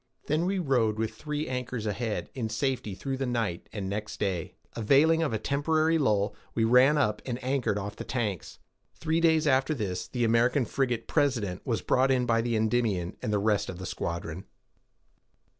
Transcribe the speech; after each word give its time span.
Then 0.25 0.47
we 0.47 0.57
rode, 0.57 0.97
with 0.97 1.13
three 1.13 1.47
anchors 1.47 1.85
ahead, 1.85 2.31
in 2.33 2.49
safety 2.49 2.95
through 2.95 3.17
the 3.17 3.27
night; 3.27 3.69
and 3.71 3.87
next 3.87 4.19
day, 4.19 4.55
availing 4.75 5.21
of 5.21 5.31
a 5.31 5.37
temporary 5.37 5.99
lull, 5.99 6.33
we 6.55 6.63
ran 6.63 6.97
up, 6.97 7.21
and 7.23 7.37
anchored 7.43 7.77
off 7.77 7.97
the 7.97 8.03
Tanks. 8.03 8.57
Three 8.95 9.21
days 9.21 9.45
after 9.45 9.75
this, 9.75 10.07
the 10.07 10.23
American 10.23 10.65
frigate 10.65 11.07
President 11.07 11.61
was 11.67 11.83
brought 11.83 12.09
in 12.09 12.25
by 12.25 12.41
the 12.41 12.55
Endymion, 12.55 13.15
and 13.21 13.31
the 13.31 13.37
rest 13.37 13.69
of 13.69 13.77
the 13.77 13.85
squadron. 13.85 14.45